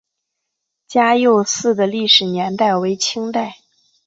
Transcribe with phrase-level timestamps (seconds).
[0.87, 3.57] 嘉佑寺的历史年代为清代。